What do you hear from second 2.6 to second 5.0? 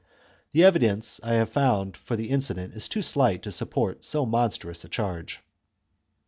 is too slight to support so monstrous a